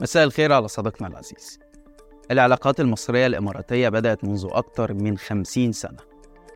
[0.00, 1.58] مساء الخير على صديقنا العزيز.
[2.30, 5.98] العلاقات المصرية الإماراتية بدأت منذ أكثر من 50 سنة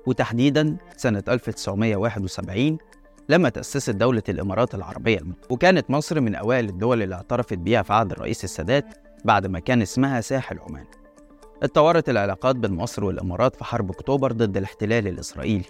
[0.06, 2.78] وتحديدا سنة 1971
[3.28, 5.48] لما تأسست دولة الإمارات العربية المتحدة.
[5.50, 8.84] وكانت مصر من أوائل الدول اللي اعترفت بيها في عهد الرئيس السادات
[9.24, 10.84] بعد ما كان اسمها ساحل عمان.
[11.62, 15.64] اتطورت العلاقات بين مصر والإمارات في حرب أكتوبر ضد الاحتلال الإسرائيلي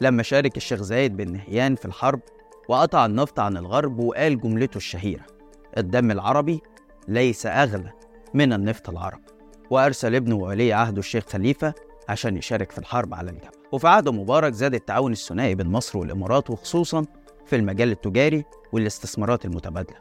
[0.00, 2.20] لما شارك الشيخ زايد بن نهيان في الحرب
[2.68, 5.24] وقطع النفط عن الغرب وقال جملته الشهيرة
[5.78, 6.60] الدم العربي
[7.08, 7.92] ليس أغلى
[8.34, 9.22] من النفط العربي
[9.70, 11.74] وأرسل ابنه وولي عهده الشيخ خليفة
[12.08, 13.56] عشان يشارك في الحرب على الجبل.
[13.72, 17.04] وفي عهد مبارك زاد التعاون الثنائي بين مصر والإمارات وخصوصا
[17.46, 19.96] في المجال التجاري والاستثمارات المتبادلة.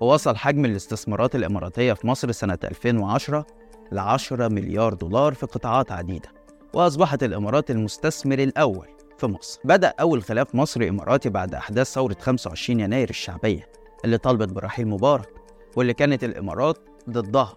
[0.00, 3.46] ووصل حجم الاستثمارات الإماراتية في مصر سنة 2010
[3.92, 6.28] ل 10 مليار دولار في قطاعات عديدة
[6.74, 9.60] وأصبحت الإمارات المستثمر الأول في مصر.
[9.64, 13.68] بدأ أول خلاف مصري إماراتي بعد أحداث ثورة 25 يناير الشعبية
[14.04, 15.41] اللي طالبت برحيل مبارك
[15.76, 16.78] واللي كانت الإمارات
[17.10, 17.56] ضدها.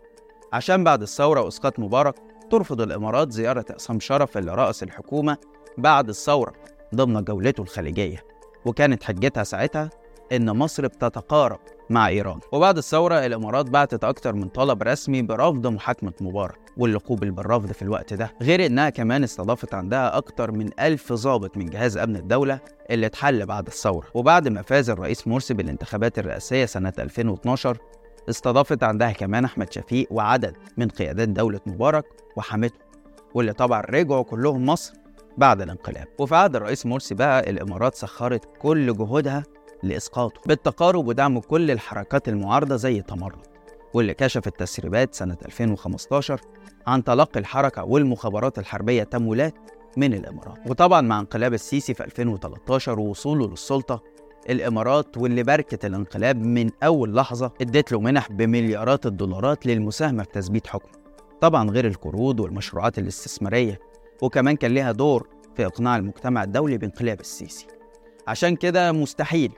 [0.54, 2.16] عشان بعد الثورة وإسقاط مبارك
[2.52, 5.38] ترفض الإمارات زيارة عصام شرف اللي رأس الحكومة
[5.78, 6.54] بعد الثورة
[6.96, 8.24] ضمن جولته الخليجية.
[8.66, 9.90] وكانت حجتها ساعتها
[10.32, 12.40] إن مصر بتتقارب مع إيران.
[12.52, 17.82] وبعد الثورة الإمارات بعتت أكتر من طلب رسمي برفض محاكمة مبارك واللي قوبل بالرفض في
[17.82, 22.60] الوقت ده غير إنها كمان استضافت عندها أكتر من ألف ضابط من جهاز أمن الدولة
[22.90, 24.08] اللي اتحل بعد الثورة.
[24.14, 27.78] وبعد ما فاز الرئيس مرسي بالانتخابات الرئاسية سنة 2012
[28.30, 32.80] استضافت عندها كمان أحمد شفيق وعدد من قيادات دولة مبارك وحمته
[33.34, 34.94] واللي طبعا رجعوا كلهم مصر
[35.38, 36.08] بعد الانقلاب.
[36.20, 39.44] وفي عهد الرئيس مرسي بقى الإمارات سخرت كل جهودها
[39.84, 43.40] لإسقاطه بالتقارب ودعم كل الحركات المعارضة زي تمرد
[43.94, 46.42] واللي كشفت تسريبات سنة 2015
[46.88, 49.54] عن تلقي الحركة والمخابرات الحربية تمويلات
[49.98, 50.58] من الإمارات.
[50.70, 54.04] وطبعا مع انقلاب السيسي في 2013 ووصوله للسلطة
[54.50, 60.68] الإمارات واللي باركت الانقلاب من أول لحظة ادت له منح بمليارات الدولارات للمساهمة في تثبيت
[60.68, 60.92] حكمه.
[61.42, 63.80] طبعا غير القروض والمشروعات الاستثمارية
[64.22, 67.68] وكمان كان ليها دور في إقناع المجتمع الدولي بانقلاب السيسي.
[68.28, 69.52] عشان كده مستحيل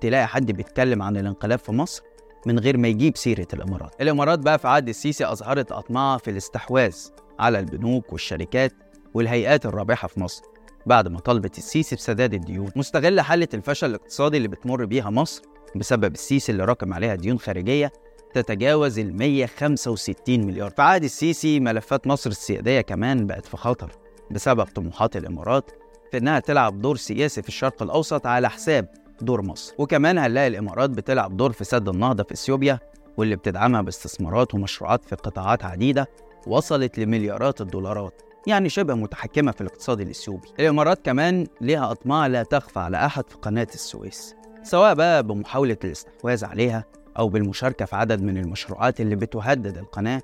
[0.00, 2.02] تلاقي حد بيتكلم عن الانقلاب في مصر
[2.46, 3.94] من غير ما يجيب سيرة الإمارات.
[4.00, 6.96] الإمارات بقى في عهد السيسي أظهرت أطماعها في الاستحواذ
[7.38, 8.72] على البنوك والشركات
[9.14, 10.42] والهيئات الرابحة في مصر.
[10.86, 15.42] بعد ما طلبت السيسي بسداد الديون مستغل حالة الفشل الاقتصادي اللي بتمر بيها مصر
[15.76, 17.92] بسبب السيسي اللي راكم عليها ديون خارجية
[18.34, 20.70] تتجاوز ال 165 مليار.
[20.70, 23.90] في عهد السيسي ملفات مصر السيادية كمان بقت في خطر
[24.30, 25.70] بسبب طموحات الإمارات
[26.10, 28.88] في إنها تلعب دور سياسي في الشرق الأوسط على حساب
[29.20, 29.74] دور مصر.
[29.78, 32.78] وكمان هنلاقي الإمارات بتلعب دور في سد النهضة في إثيوبيا
[33.16, 36.06] واللي بتدعمها باستثمارات ومشروعات في قطاعات عديدة
[36.46, 38.22] وصلت لمليارات الدولارات.
[38.46, 43.36] يعني شبه متحكمة في الاقتصاد الإثيوبي الإمارات كمان ليها أطماع لا تخفى على أحد في
[43.36, 46.84] قناة السويس سواء بقى بمحاولة الاستحواذ عليها
[47.18, 50.22] أو بالمشاركة في عدد من المشروعات اللي بتهدد القناة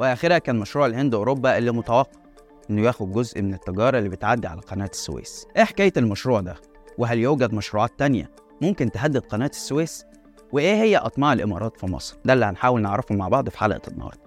[0.00, 2.10] وآخرها كان مشروع الهند أوروبا اللي متوقع
[2.70, 6.54] إنه ياخد جزء من التجارة اللي بتعدي على قناة السويس إيه حكاية المشروع ده؟
[6.98, 8.30] وهل يوجد مشروعات تانية
[8.60, 10.04] ممكن تهدد قناة السويس؟
[10.52, 14.20] وإيه هي أطماع الإمارات في مصر؟ ده اللي هنحاول نعرفه مع بعض في حلقة النهاردة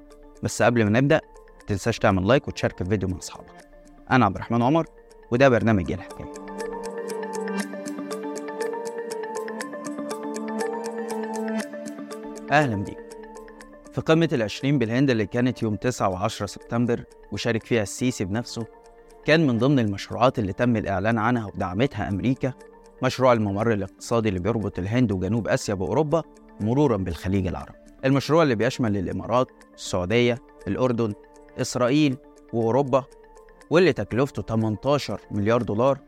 [0.43, 1.21] بس قبل ما نبدأ
[1.67, 3.69] تنساش تعمل لايك وتشارك الفيديو مع أصحابك.
[4.11, 4.85] أنا عبد الرحمن عمر
[5.31, 6.33] وده برنامج الحكاية
[12.51, 12.97] أهلا بيك.
[13.93, 18.65] في قمة العشرين بالهند اللي كانت يوم 9 و10 سبتمبر وشارك فيها السيسي بنفسه
[19.25, 22.53] كان من ضمن المشروعات اللي تم الإعلان عنها ودعمتها أمريكا
[23.03, 26.23] مشروع الممر الاقتصادي اللي بيربط الهند وجنوب آسيا بأوروبا
[26.61, 27.77] مرورا بالخليج العربي.
[28.05, 30.37] المشروع اللي بيشمل الإمارات السعودية
[30.67, 31.13] الأردن
[31.61, 32.17] إسرائيل
[32.53, 33.03] وأوروبا
[33.69, 35.99] واللي تكلفته 18 مليار دولار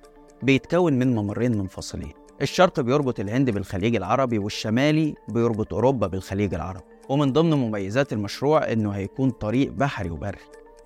[0.44, 7.34] بيتكون من ممرين منفصلين الشرق بيربط الهند بالخليج العربي والشمالي بيربط أوروبا بالخليج العربي ومن
[7.34, 10.38] ضمن مميزات المشروع إنه هيكون طريق بحري وبري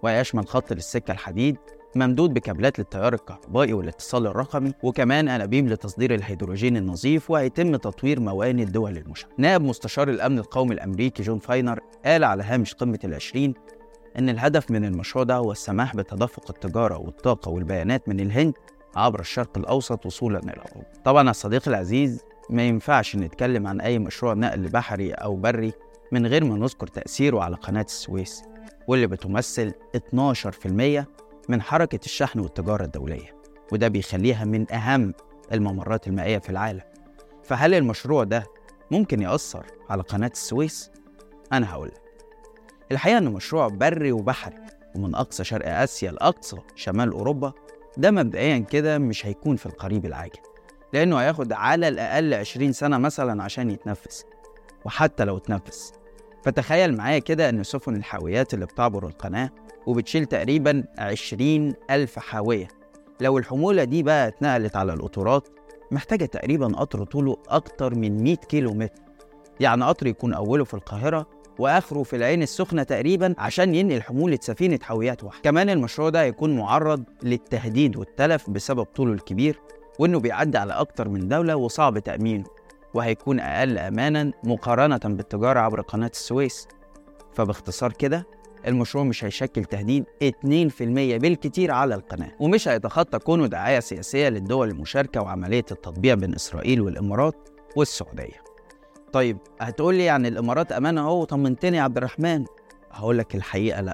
[0.04, 1.58] ويشمل خط للسكة الحديد
[1.96, 8.98] ممدود بكابلات للتيار الكهربائي والاتصال الرقمي وكمان أنابيب لتصدير الهيدروجين النظيف وهيتم تطوير موانئ الدول
[8.98, 9.36] المشاركة.
[9.38, 13.54] نائب مستشار الأمن القومي الأمريكي جون فاينر قال على هامش قمة العشرين
[14.20, 18.54] إن الهدف من المشروع ده هو السماح بتدفق التجارة والطاقة والبيانات من الهند
[18.96, 20.88] عبر الشرق الأوسط وصولا إلى أوروبا.
[21.06, 25.74] طبعا يا صديقي العزيز ما ينفعش نتكلم عن أي مشروع نقل بحري أو بري
[26.12, 28.44] من غير ما نذكر تأثيره على قناة السويس
[28.88, 31.06] واللي بتمثل 12%
[31.50, 33.36] من حركة الشحن والتجارة الدولية
[33.72, 35.14] وده بيخليها من أهم
[35.54, 36.82] الممرات المائية في العالم
[37.44, 38.44] فهل المشروع ده
[38.92, 40.92] ممكن يأثر على قناة السويس؟
[41.54, 41.92] أنا هقول
[42.92, 44.56] الحقيقة إنه مشروع بري وبحري
[44.96, 47.54] ومن أقصى شرق آسيا لأقصى شمال أوروبا
[47.98, 50.40] ده مبدئيا كده مش هيكون في القريب العاجل
[50.94, 54.26] لأنه هياخد على الأقل 20 سنة مثلا عشان يتنفس
[54.86, 55.94] وحتى لو اتنفس.
[56.44, 59.50] فتخيل معايا كده إن سفن الحاويات اللي بتعبر القناة
[59.88, 62.68] وبتشيل تقريبا 20 ألف حاوية.
[63.22, 65.48] لو الحمولة دي بقى اتنقلت على القطورات
[65.92, 69.02] محتاجة تقريبا قطر طوله أكتر من 100 كيلو متر
[69.60, 71.28] يعني قطر يكون أوله في القاهرة
[71.62, 75.42] وآخره في العين السخنة تقريبا عشان ينقل حمولة سفينة حاويات واحدة.
[75.44, 79.60] كمان المشروع ده هيكون معرض للتهديد والتلف بسبب طوله الكبير
[80.00, 82.44] وإنه بيعدي على أكتر من دولة وصعب تأمينه
[82.94, 86.68] وهيكون أقل أمانا مقارنة بالتجارة عبر قناة السويس.
[87.34, 88.28] فباختصار كده
[88.68, 90.28] المشروع مش هيشكل تهديد 2%
[91.18, 97.50] بالكتير على القناة ومش هيتخطى كونه دعاية سياسية للدول المشاركة وعملية التطبيع بين إسرائيل والإمارات
[97.76, 98.51] والسعودية.
[99.14, 102.46] طيب هتقول لي يعني الإمارات أمان أهو طمنتني يا عبد الرحمن.
[102.92, 103.94] هقول لك الحقيقة لأ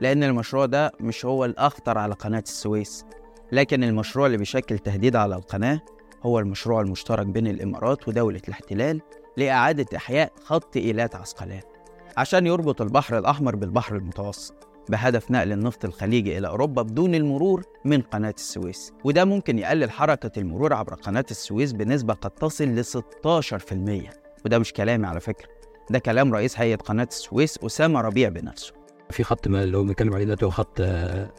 [0.00, 3.04] لأن المشروع ده مش هو الأخطر على قناة السويس.
[3.52, 5.80] لكن المشروع اللي بيشكل تهديد على القناة
[6.22, 9.00] هو المشروع المشترك بين الإمارات ودولة الاحتلال
[9.36, 11.60] لإعادة إحياء خط إيلات عسقلان.
[12.16, 14.54] عشان يربط البحر الأحمر بالبحر المتوسط
[14.88, 18.92] بهدف نقل النفط الخليجي إلى أوروبا بدون المرور من قناة السويس.
[19.04, 24.72] وده ممكن يقلل حركة المرور عبر قناة السويس بنسبة قد تصل ل 16% وده مش
[24.72, 25.48] كلامي على فكرة
[25.90, 28.72] ده كلام رئيس هيئة قناة السويس أسامة ربيع بنفسه.
[29.10, 31.30] في خط ما اللي هو بنتكلم عليه دلوقتي هو خط آه،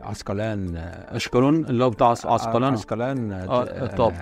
[0.00, 4.14] عسقلان آه، اشكالون اللي هو بتاع عس- عسقلان عسقلان آه، الطاب.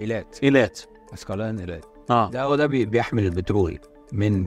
[0.00, 0.38] إيلات.
[0.42, 0.80] إيلات.
[1.12, 1.84] عسقلان إيلات.
[2.10, 2.30] آه.
[2.30, 3.78] ده هو ده بي- بيحمل البترول
[4.12, 4.46] من.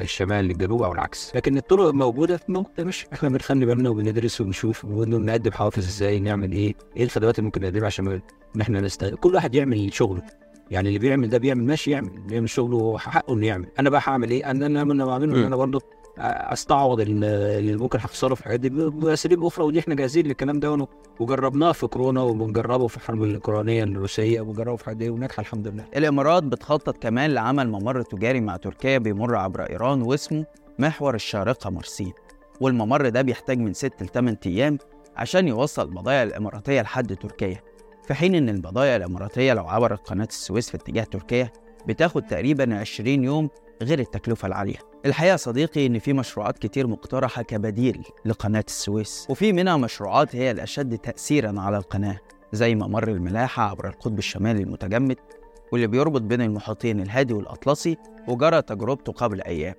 [0.00, 1.36] الشمال للجنوب أو العكس.
[1.36, 6.52] لكن الطرق موجودة في موجوده مش إحنا بنخلي بالنا وبندرس ونشوف ونقدم حوافز إزاي نعمل
[6.52, 8.08] إيه إيه الخدمات اللي ممكن نقدمها عشان
[8.56, 10.22] إن إحنا نستغل كل واحد يعمل شغله.
[10.70, 13.66] يعني اللي بيعمل ده بيعمل ماشي يعمل بيعمل شغله حقه إنه يعمل.
[13.78, 15.44] أنا بقى هعمل إيه؟ أنا أنا أنا بعمله إن.
[15.44, 15.82] أنا برضه
[16.18, 17.24] أستعوض ال-
[17.58, 20.86] اللي ممكن هخسره في الحاجات دي باساليب أخرى ودي إحنا جاهزين للكلام ده
[21.20, 25.84] وجربناه في كورونا وبنجربه في الحرب الأوكرانية الروسية وبنجربه في حاجات وناجحة الحمد لله.
[25.96, 30.44] الإمارات بتخطط كمان لعمل ممر تجاري مع تركيا بيمر عبر إيران واسمه
[30.78, 32.12] محور الشارقة مرسين.
[32.60, 34.78] والممر ده بيحتاج من 6 ل 8 أيام
[35.16, 37.60] عشان يوصل البضائع الإماراتية لحد تركيا.
[38.08, 41.50] في حين إن البضائع الإماراتية لو عبرت قناة السويس في اتجاه تركيا
[41.86, 43.50] بتاخد تقريبا 20 يوم
[43.82, 44.76] غير التكلفة العالية.
[45.06, 50.98] الحقيقة صديقي إن في مشروعات كتير مقترحة كبديل لقناة السويس وفي منها مشروعات هي الأشد
[50.98, 52.18] تأثيرا على القناة
[52.52, 55.16] زي ممر الملاحة عبر القطب الشمالي المتجمد
[55.72, 57.96] واللي بيربط بين المحيطين الهادي والأطلسي
[58.28, 59.74] وجرى تجربته قبل أيام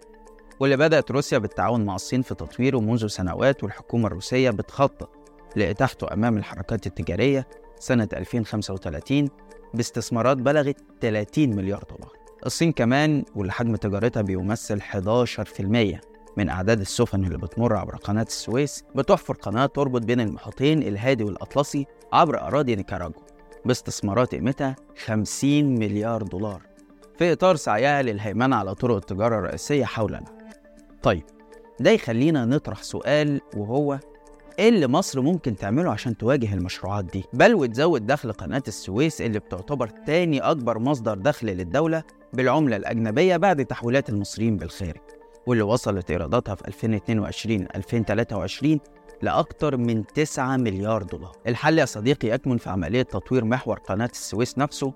[0.59, 5.09] واللي بدأت روسيا بالتعاون مع الصين في تطويره منذ سنوات والحكومة الروسية بتخطط
[5.55, 7.47] لإتاحته أمام الحركات التجارية
[7.79, 9.29] سنة 2035
[9.73, 12.11] باستثمارات بلغت 30 مليار دولار
[12.45, 15.99] الصين كمان واللي حجم تجارتها بيمثل 11%
[16.37, 21.85] من أعداد السفن اللي بتمر عبر قناة السويس بتحفر قناة تربط بين المحيطين الهادي والأطلسي
[22.13, 23.21] عبر أراضي نيكاراجوا
[23.65, 26.61] باستثمارات قيمتها 50 مليار دولار
[27.17, 30.27] في إطار سعيها للهيمنة على طرق التجارة الرئيسية حول العالم.
[31.03, 31.23] طيب
[31.79, 33.99] ده يخلينا نطرح سؤال وهو
[34.59, 39.39] إيه اللي مصر ممكن تعمله عشان تواجه المشروعات دي؟ بل وتزود دخل قناة السويس اللي
[39.39, 42.03] بتعتبر تاني أكبر مصدر دخل للدولة
[42.33, 45.01] بالعملة الأجنبية بعد تحويلات المصريين بالخارج
[45.47, 47.67] واللي وصلت إيراداتها في
[48.77, 48.89] 2022-2023
[49.21, 54.57] لأكثر من 9 مليار دولار الحل يا صديقي يكمن في عملية تطوير محور قناة السويس
[54.57, 54.93] نفسه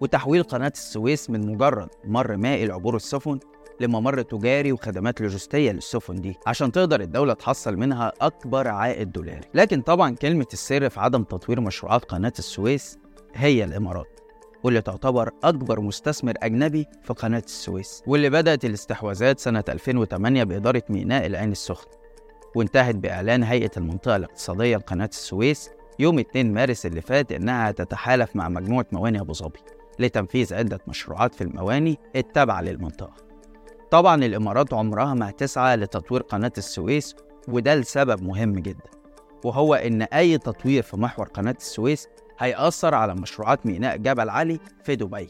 [0.00, 3.38] وتحويل قناة السويس من مجرد مر مائي لعبور السفن
[3.80, 9.80] لممر تجاري وخدمات لوجستية للسفن دي عشان تقدر الدولة تحصل منها أكبر عائد دولاري لكن
[9.80, 12.98] طبعا كلمة السر في عدم تطوير مشروعات قناة السويس
[13.34, 14.20] هي الإمارات
[14.64, 21.26] واللي تعتبر أكبر مستثمر أجنبي في قناة السويس واللي بدأت الاستحواذات سنة 2008 بإدارة ميناء
[21.26, 21.92] العين السخنة
[22.54, 28.48] وانتهت بإعلان هيئة المنطقة الاقتصادية لقناة السويس يوم 2 مارس اللي فات إنها تتحالف مع
[28.48, 29.58] مجموعة موانئ أبو ظبي
[29.98, 33.25] لتنفيذ عدة مشروعات في المواني التابعة للمنطقة.
[33.90, 37.16] طبعا الإمارات عمرها ما هتسعى لتطوير قناة السويس
[37.48, 38.90] وده لسبب مهم جدا
[39.44, 44.96] وهو إن أي تطوير في محور قناة السويس هيأثر على مشروعات ميناء جبل علي في
[44.96, 45.28] دبي.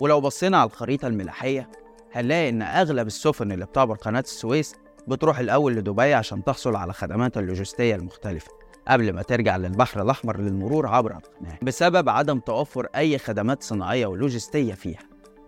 [0.00, 1.70] ولو بصينا على الخريطة الملاحية
[2.12, 4.74] هنلاقي إن أغلب السفن اللي بتعبر قناة السويس
[5.08, 8.50] بتروح الأول لدبي عشان تحصل على خدمات اللوجستية المختلفة
[8.88, 14.74] قبل ما ترجع للبحر الأحمر للمرور عبر القناة بسبب عدم توفر أي خدمات صناعية ولوجستية
[14.74, 15.00] فيها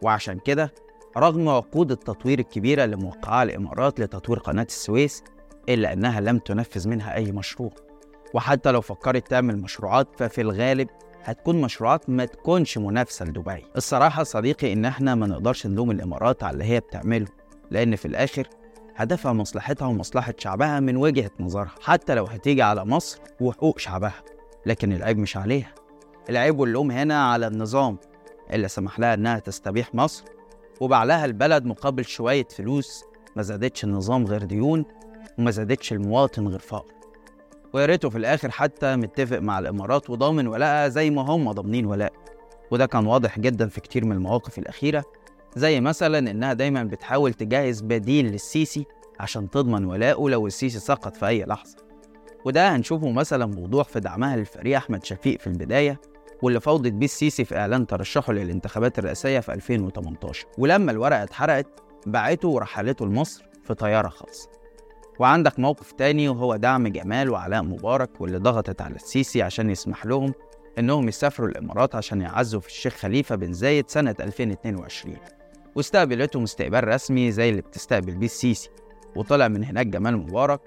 [0.03, 0.75] وعشان كده
[1.17, 5.25] رغم عقود التطوير الكبيرة اللي موقعها الإمارات لتطوير قناة السويس
[5.69, 7.71] إلا أنها لم تنفذ منها أي مشروع.
[8.35, 10.89] وحتى لو فكرت تعمل مشروعات ففي الغالب
[11.23, 13.63] هتكون مشروعات ما تكونش منافسة لدبي.
[13.77, 17.27] الصراحة صديقي إن إحنا ما نقدرش نلوم الإمارات على اللي هي بتعمله
[17.71, 18.49] لأن في الآخر
[18.97, 21.75] هدفها مصلحتها ومصلحة شعبها من وجهة نظرها.
[21.83, 24.23] حتى لو هتيجي على مصر وحقوق شعبها.
[24.67, 25.75] لكن العيب مش عليها.
[26.31, 27.99] العيب واللوم هنا على النظام
[28.51, 30.25] اللي سمح لها إنها تستبيح مصر
[30.81, 33.05] وباع لها البلد مقابل شوية فلوس
[33.37, 34.85] ما زادتش النظام غير ديون
[35.39, 36.93] وما زادتش المواطن غير فقر.
[37.73, 42.13] ويا ريته في الآخر حتى متفق مع الإمارات وضامن ولاءها زي ما هم ضامنين ولاء
[42.71, 45.05] وده كان واضح جدا في كتير من المواقف الأخيرة
[45.57, 48.87] زي مثلا إنها دايما بتحاول تجهز بديل للسيسي
[49.21, 51.77] عشان تضمن ولاءه لو السيسي سقط في أي لحظة.
[52.45, 56.01] وده هنشوفه مثلا بوضوح في دعمها للفريق أحمد شفيق في البداية
[56.45, 62.49] واللي فوضت بيه السيسي في إعلان ترشحه للانتخابات الرئاسية في 2018 ولما الورقة اتحرقت باعته
[62.49, 64.49] ورحلته لمصر في طيارة خاصة.
[65.19, 70.35] وعندك موقف تاني وهو دعم جمال وعلاء مبارك واللي ضغطت على السيسي عشان يسمح لهم
[70.79, 75.17] إنهم يسافروا الإمارات عشان يعزوا في الشيخ خليفة بن زايد سنة 2022
[75.75, 78.71] واستقبلتهم استقبال رسمي زي اللي بتستقبل بيه السيسي.
[79.17, 80.61] وطلع من هناك جمال مبارك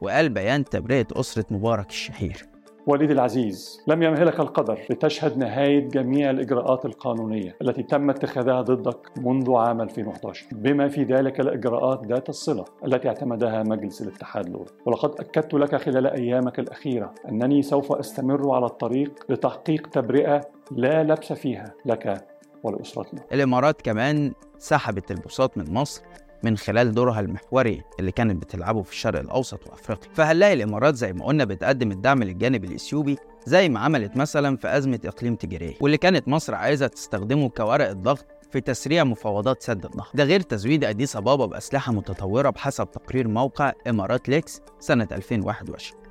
[0.00, 2.51] وقال بيان تبرئة أسرة مبارك الشهير.
[2.86, 9.54] والدي العزيز لم يمهلك القدر لتشهد نهاية جميع الإجراءات القانونية التي تم اتخاذها ضدك منذ
[9.54, 15.54] عام 2011 بما في ذلك الإجراءات ذات الصلة التي اعتمدها مجلس الاتحاد الأولى ولقد أكدت
[15.54, 22.24] لك خلال أيامك الأخيرة أنني سوف أستمر على الطريق لتحقيق تبرئة لا لبس فيها لك
[22.62, 23.20] ولأسرتنا.
[23.32, 26.02] الإمارات كمان سحبت البساط من مصر
[26.44, 30.10] من خلال دورها المحوري اللي كانت بتلعبه في الشرق الأوسط وأفريقيا.
[30.14, 35.00] فهنلاقي الإمارات زي ما قلنا بتقدم الدعم للجانب الإثيوبي زي ما عملت مثلا في أزمة
[35.04, 40.24] إقليم تيجراي واللي كانت مصر عايزة تستخدمه كورقة ضغط في تسريع مفاوضات سد النهضة ده
[40.24, 46.02] غير تزويد أديس أبابا بأسلحة متطورة بحسب تقرير موقع إمارات ليكس سنة 2021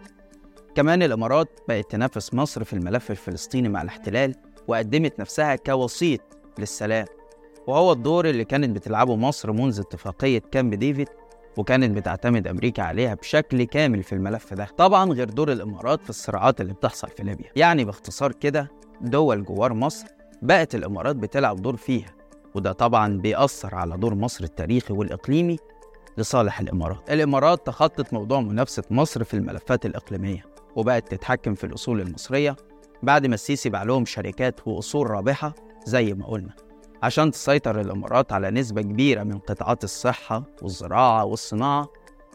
[0.75, 4.35] كمان الإمارات بقت تنافس مصر في الملف الفلسطيني مع الاحتلال
[4.67, 6.21] وقدمت نفسها كوسيط
[6.59, 7.05] للسلام.
[7.67, 11.07] وهو الدور اللي كانت بتلعبه مصر منذ اتفاقية كامب ديفيد
[11.57, 14.67] وكانت بتعتمد أمريكا عليها بشكل كامل في الملف ده.
[14.77, 17.51] طبعا غير دور الإمارات في الصراعات اللي بتحصل في ليبيا.
[17.55, 20.07] يعني باختصار كده دول جوار مصر
[20.41, 22.09] بقت الإمارات بتلعب دور فيها
[22.55, 25.57] وده طبعا بيأثر على دور مصر التاريخي والإقليمي
[26.17, 27.11] لصالح الإمارات.
[27.11, 32.55] الإمارات تخطت موضوع منافسة مصر في الملفات الإقليمية وبقت تتحكم في الأصول المصرية
[33.03, 35.53] بعد ما السيسي باع لهم شركات وأصول رابحة
[35.85, 36.55] زي ما قلنا.
[37.03, 41.89] عشان تسيطر الإمارات على نسبة كبيرة من قطاعات الصحة والزراعة والصناعة.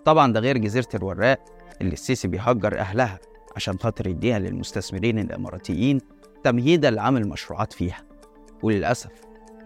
[0.04, 1.44] طبعا ده غير جزيرة الوراق
[1.80, 3.18] اللي السيسي بيهجر أهلها
[3.56, 6.00] عشان خاطر يديها للمستثمرين الإماراتيين
[6.44, 8.02] تمهيدا لعمل مشروعات فيها.
[8.62, 9.10] وللأسف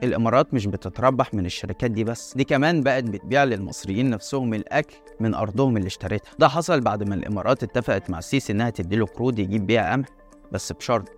[0.02, 5.34] الإمارات مش بتتربح من الشركات دي بس دي كمان بقت بتبيع للمصريين نفسهم الأكل من
[5.34, 6.30] أرضهم اللي اشتريتها.
[6.38, 10.06] ده حصل بعد ما الإمارات اتفقت مع السيسي إنها تديله قروض يجيب بيها قمح
[10.52, 11.08] بس بشرط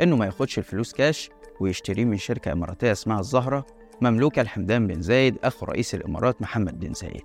[0.00, 3.66] إنه ما ياخدش الفلوس كاش ويشتريه من شركة إماراتية اسمها الزهرة
[4.00, 7.24] مملوكة لحمدان بن زايد أخو رئيس الإمارات محمد بن زايد.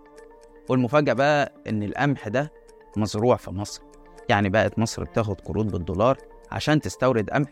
[0.69, 2.51] والمفاجأة بقى إن القمح ده
[2.97, 3.81] مزروع في مصر.
[4.29, 6.17] يعني بقت مصر بتاخد قروض بالدولار
[6.51, 7.49] عشان تستورد قمح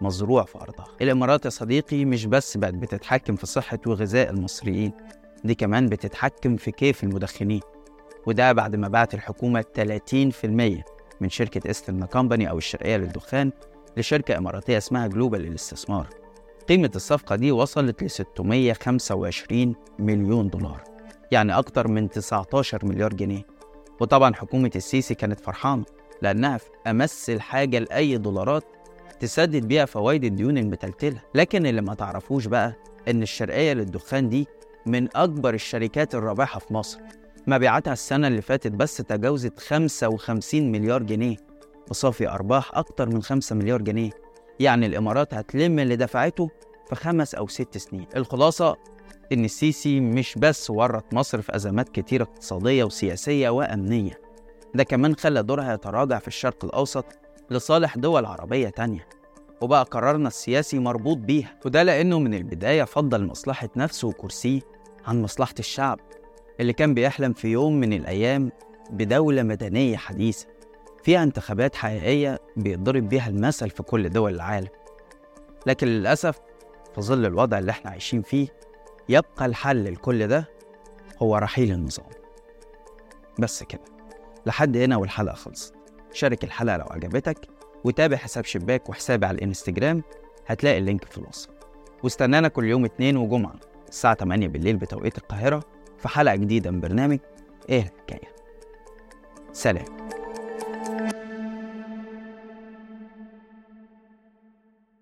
[0.00, 0.86] مزروع في أرضها.
[1.02, 4.92] الإمارات يا صديقي مش بس بقت بتتحكم في صحة وغذاء المصريين
[5.44, 7.60] دي كمان بتتحكم في كيف المدخنين.
[8.26, 10.84] وده بعد ما باعت الحكومة 30%
[11.20, 13.52] من شركة Eastern Company أو الشرقية للدخان
[13.96, 16.08] لشركة إماراتية اسمها جلوبال للاستثمار.
[16.68, 20.84] قيمة الصفقة دي وصلت ل 625 مليون دولار
[21.30, 23.42] يعني أكتر من 19 مليار جنيه.
[24.00, 25.84] وطبعا حكومة السيسي كانت فرحانة
[26.22, 28.64] لأنها في أمس الحاجة لأي دولارات
[29.20, 32.74] تسدد بيها فوائد الديون المتلتلة لكن اللي ما تعرفوش بقى
[33.08, 34.46] إن الشرقية للدخان دي
[34.86, 36.98] من أكبر الشركات الرابحة في مصر.
[37.46, 41.36] مبيعاتها السنة اللي فاتت بس تجاوزت 55 مليار جنيه.
[41.90, 44.10] بصافي أرباح أكتر من 5 مليار جنيه.
[44.60, 46.50] يعني الإمارات هتلم اللي دفعته
[46.88, 48.06] في خمس أو ست سنين.
[48.16, 48.76] الخلاصة
[49.32, 54.20] إن السيسي مش بس ورط مصر في أزمات كتيرة اقتصادية وسياسية وأمنية
[54.74, 57.04] ده كمان خلى دورها يتراجع في الشرق الأوسط
[57.50, 59.08] لصالح دول عربية تانية.
[59.60, 61.58] وبقى قرارنا السياسي مربوط بيها.
[61.66, 64.60] وده لأنه من البداية فضل مصلحة نفسه وكرسيه
[65.06, 66.00] عن مصلحة الشعب
[66.60, 68.52] اللي كان بيحلم في يوم من الأيام
[68.90, 70.46] بدولة مدنية حديثة.
[71.04, 74.68] فيها انتخابات حقيقية بيضرب بيها المثل في كل دول العالم.
[75.66, 76.40] لكن للأسف
[76.94, 78.48] في ظل الوضع اللي إحنا عايشين فيه
[79.08, 80.48] يبقى الحل لكل ده
[81.22, 82.06] هو رحيل النظام.
[83.38, 83.80] بس كده
[84.46, 85.74] لحد هنا والحلقة خلصت.
[86.12, 87.38] شارك الحلقة لو عجبتك
[87.84, 90.02] وتابع حساب شباك وحسابي على الانستجرام
[90.46, 91.48] هتلاقي اللينك في الوصف.
[92.02, 93.54] واستنانا كل يوم اتنين وجمعة
[93.88, 95.60] الساعة 8 بالليل بتوقيت القاهرة
[95.98, 97.18] في حلقة جديدة من برنامج
[97.68, 98.34] إيه الحكاية.
[99.52, 99.84] سلام.